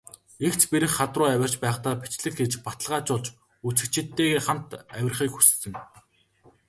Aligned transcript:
Эгц 0.47 0.61
бэрх 0.71 0.91
хад 0.97 1.13
руу 1.17 1.29
авирч 1.33 1.55
байхдаа 1.63 1.95
бичлэг 2.01 2.33
хийж, 2.37 2.53
баталгаажуулж, 2.65 3.27
үзэгчидтэйгээ 3.67 4.41
хамт 4.45 4.69
авирахыг 4.97 5.31
хүссэн. 5.35 5.73